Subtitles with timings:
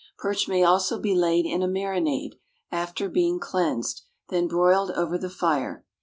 [0.17, 2.39] Perch may also be laid in a marinade
[2.71, 5.85] (after being cleansed) then broiled over the fire.